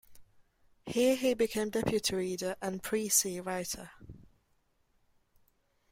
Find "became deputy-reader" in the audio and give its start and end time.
1.35-2.55